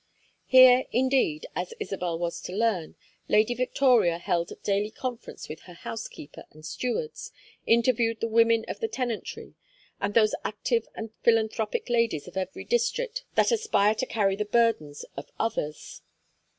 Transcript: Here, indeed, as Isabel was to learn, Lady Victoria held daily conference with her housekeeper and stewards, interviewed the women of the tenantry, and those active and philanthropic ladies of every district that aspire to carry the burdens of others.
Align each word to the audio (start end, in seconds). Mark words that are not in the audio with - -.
Here, 0.47 0.87
indeed, 0.91 1.45
as 1.55 1.75
Isabel 1.79 2.17
was 2.17 2.41
to 2.41 2.53
learn, 2.55 2.95
Lady 3.27 3.53
Victoria 3.53 4.17
held 4.17 4.51
daily 4.63 4.89
conference 4.89 5.47
with 5.47 5.59
her 5.69 5.75
housekeeper 5.75 6.45
and 6.49 6.65
stewards, 6.65 7.31
interviewed 7.67 8.19
the 8.19 8.27
women 8.27 8.65
of 8.67 8.79
the 8.79 8.87
tenantry, 8.87 9.53
and 9.99 10.15
those 10.15 10.33
active 10.43 10.87
and 10.95 11.11
philanthropic 11.21 11.87
ladies 11.87 12.27
of 12.27 12.35
every 12.35 12.63
district 12.65 13.25
that 13.35 13.51
aspire 13.51 13.93
to 13.93 14.07
carry 14.07 14.35
the 14.35 14.43
burdens 14.45 15.05
of 15.15 15.29
others. 15.39 16.01